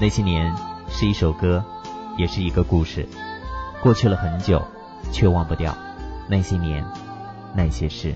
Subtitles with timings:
[0.00, 0.54] 那些年
[0.88, 1.64] 是一首歌，
[2.16, 3.08] 也是一个故事。
[3.82, 4.64] 过去了很久，
[5.12, 5.76] 却忘不掉
[6.28, 6.84] 那些年，
[7.52, 8.14] 那些事。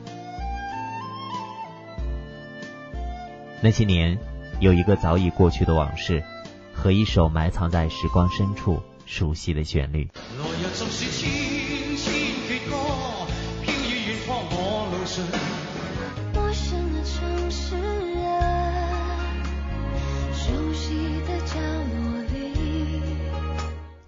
[3.60, 4.16] 那些年，
[4.60, 6.22] 有一个早已过去的往事，
[6.72, 10.08] 和一首埋藏在时光深处熟悉的旋律。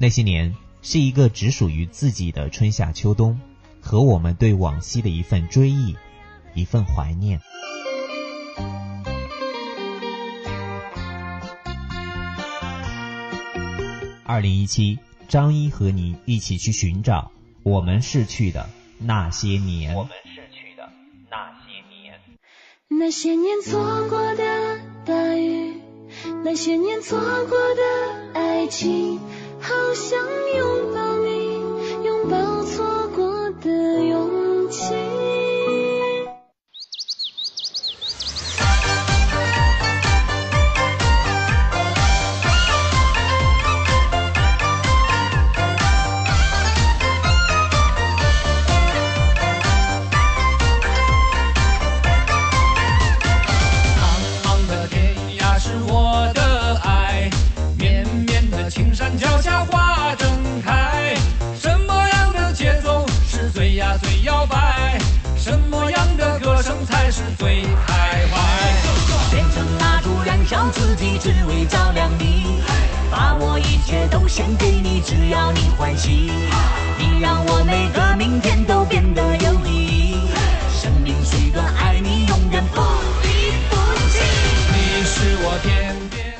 [0.04, 3.40] 那些年是一个只属于自己的春夏秋冬，
[3.80, 5.96] 和我们对往昔的一份追忆，
[6.52, 7.40] 一份怀念。
[14.26, 17.32] 二零一七，张一和你一起去寻找
[17.62, 18.68] 我们逝去的
[18.98, 19.94] 那些年。
[19.94, 20.92] 我们逝去的
[21.30, 22.20] 那些年。
[22.88, 25.80] 那些年错过的大雨，
[26.44, 29.18] 那些年错过的爱情。
[29.66, 30.18] 好想
[30.56, 31.33] 拥抱你，
[74.36, 76.28] 献给你，只要你欢喜。
[76.98, 80.16] 你让我每个明天都变得有意义。
[80.72, 82.80] 生命虽短，爱你永远不
[83.22, 83.28] 离
[83.70, 83.76] 不
[84.10, 84.18] 弃。
[84.72, 86.34] 你是我天边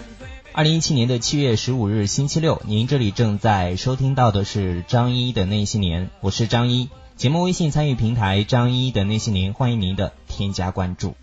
[0.53, 6.89] 二零一七年的七月十五日星期六，您这里正在收听到的是张一的那些年，我是张一。
[7.16, 11.15] 节目微信参与平台张一的那些年，欢迎您的添加关注。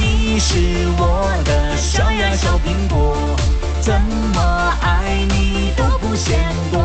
[0.00, 0.56] 你是
[0.96, 3.14] 我的小呀小苹果，
[3.82, 4.40] 怎么
[4.80, 6.38] 爱你都不嫌
[6.70, 6.80] 多，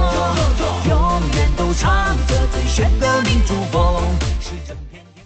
[0.89, 4.01] 永远都唱着最炫的民族风。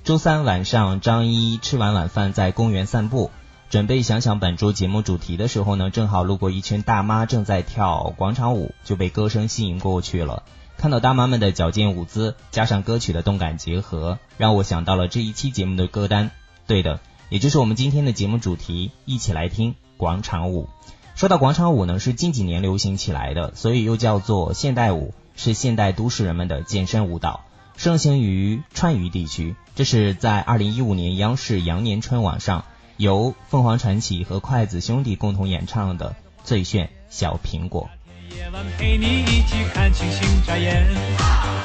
[0.03, 3.31] 周三晚上，张一吃完晚饭在公园散步，
[3.69, 10.43] 准备想想本周节目主题的时候呢，正好路过一群大妈正在跳广场舞，就被歌声吸引过去了。
[10.75, 16.31] 看到大妈们的矫健舞姿，加上歌曲的动感结合，让我想到了这一期节目的歌单。
[16.67, 16.99] 对的。
[17.29, 20.67] 也就是我们今天的节目主题，一起来听广场舞。
[21.15, 27.41] 说到广场舞呢，是近几年流行起来的，所以又叫做现代舞，是现代都市人们的健身舞蹈，
[27.77, 29.55] 盛行于川渝地区。
[29.75, 32.65] 这是在二零一五年央视羊年春晚上，
[32.97, 36.09] 由凤凰传奇和筷子兄弟共同演唱的
[36.43, 37.89] 《最炫小苹果》。
[38.35, 40.87] 夜晚陪你一起看星星眨眼，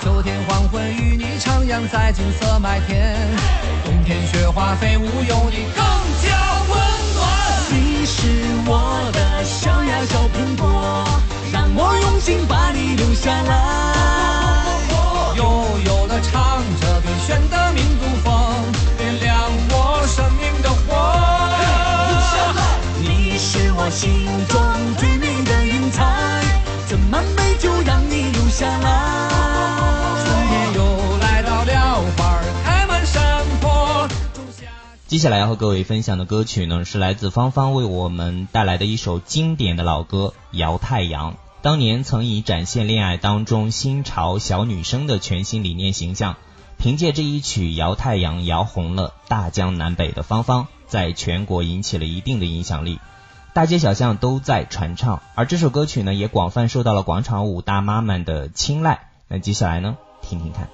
[0.03, 3.17] 秋天黄昏与你徜徉在金色麦田，
[3.85, 5.85] 冬天雪花飞舞有你更
[6.23, 6.77] 加温
[7.15, 7.27] 暖。
[7.71, 8.29] 你是
[8.67, 9.26] 我的
[10.07, 11.05] 小苹果，
[11.53, 13.96] 让我用心把你留下来。
[35.17, 41.33] 接下来要和各位分享的歌曲呢，是来自芳芳为我们带来的一首经典的老歌《摇太阳》。
[41.63, 46.37] 当年曾以展现恋爱当中新潮小女生的全新理念形象，
[46.77, 53.01] 凭借这一曲《摇太阳》摇红了大江南北的芳芳，在全国引起了一定的影响力。
[53.55, 59.09] 大街小巷都在传唱，而这首歌曲呢，也广泛受到了广场舞大妈们的青睐。
[59.29, 60.69] 那接下来呢，听听看。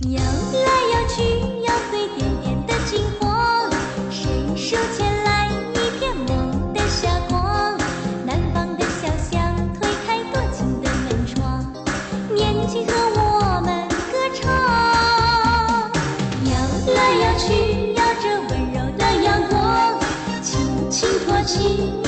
[0.00, 1.22] 摇来摇去
[1.64, 3.70] 摇碎点点的金黄
[4.10, 7.74] 伸手牵来一片梦的霞光
[8.26, 11.72] 南方的小巷推开多情的门窗
[12.34, 14.52] 年轻和我们歌唱
[16.44, 16.52] 摇
[16.94, 19.98] 来摇去摇着温柔的阳光
[20.42, 22.05] 轻轻托起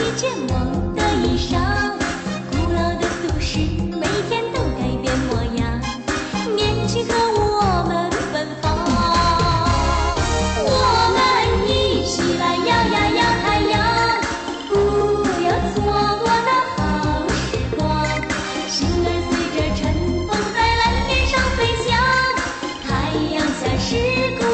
[23.61, 23.97] 小时
[24.39, 24.48] 光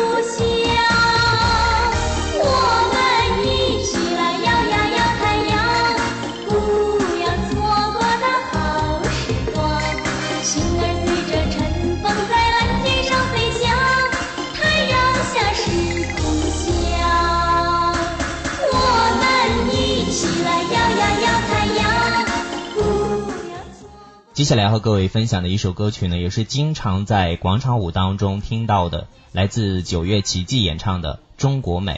[24.35, 31.93] 接下来和各位分享的一首歌曲呢，也是经常在广场舞当中听到的，来自九月奇迹演唱的《中国美》。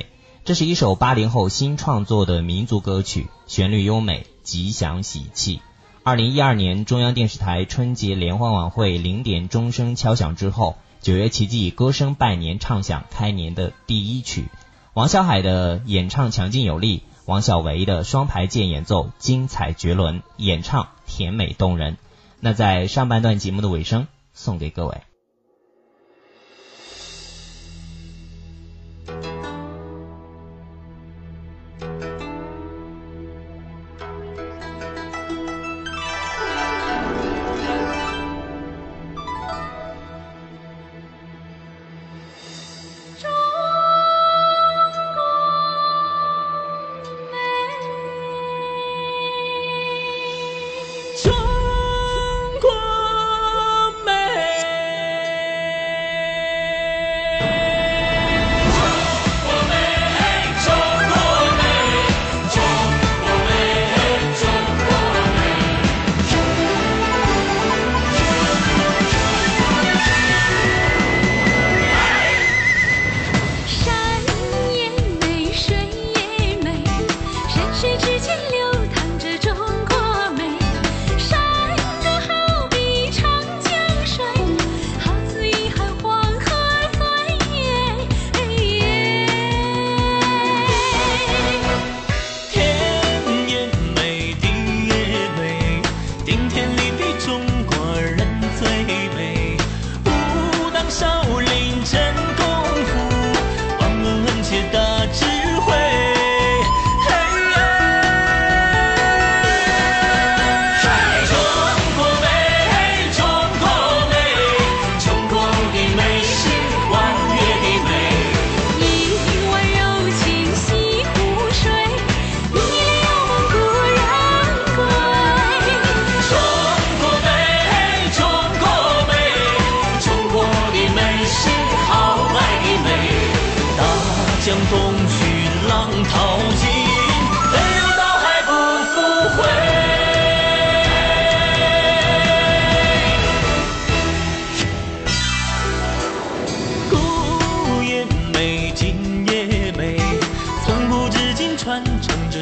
[0.44, 5.62] 这是一首八零后新创作的民族歌曲，旋律优美，吉祥喜气。
[6.02, 14.44] 二零一二年中央电视台春节联欢晚会零点钟声敲响之后，九月奇迹以歌声拜年，唱响开年的第一曲。
[14.92, 21.96] 王小海的演唱强劲有力，王小维的双排键演奏精彩绝伦，演唱甜美动人。
[22.40, 25.00] 那在上半段节目的尾声，送给各位。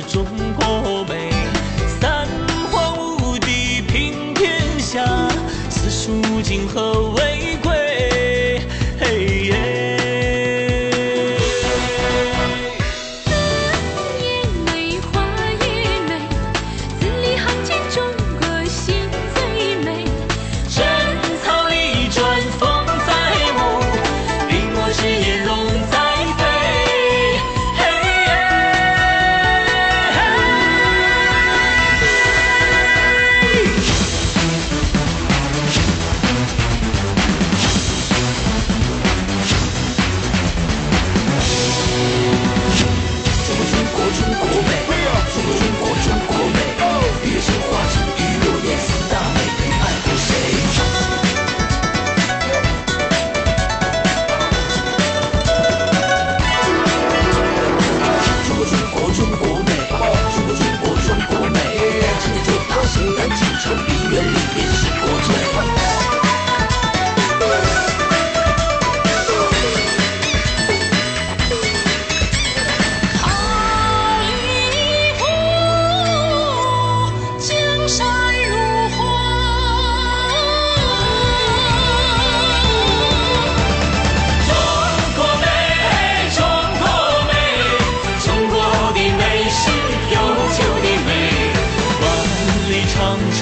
[0.06, 0.25] 中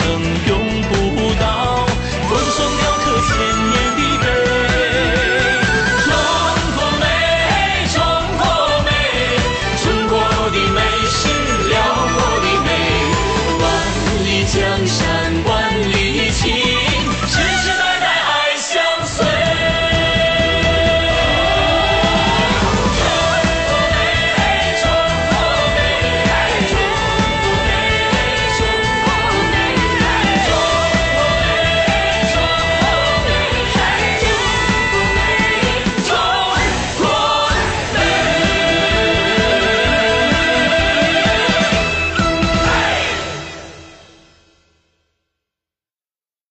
[0.05, 0.72] 能用